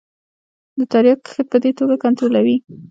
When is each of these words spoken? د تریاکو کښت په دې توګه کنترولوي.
د 0.77 0.79
تریاکو 0.91 1.23
کښت 1.25 1.47
په 1.51 1.57
دې 1.63 1.71
توګه 1.79 1.95
کنترولوي. 2.03 2.55